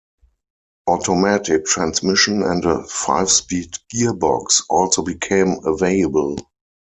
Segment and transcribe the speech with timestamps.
[0.87, 6.37] Automatic transmission and a five-speed gearbox also became available.